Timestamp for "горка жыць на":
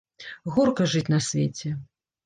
0.55-1.21